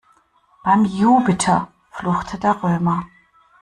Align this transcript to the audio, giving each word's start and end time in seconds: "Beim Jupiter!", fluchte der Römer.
"Beim 0.63 0.83
Jupiter!", 0.85 1.67
fluchte 1.91 2.39
der 2.39 2.63
Römer. 2.63 3.05